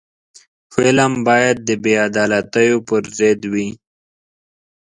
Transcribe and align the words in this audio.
فلم 0.73 1.13
باید 1.27 1.57
د 1.67 1.69
بې 1.83 1.93
عدالتیو 2.07 2.77
پر 2.87 3.03
ضد 3.17 3.41
وي 3.51 3.69